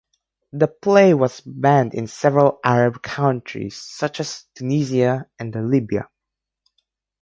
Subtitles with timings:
[0.51, 6.09] The play was banned in several Arab countries such as Tunisia and Libya.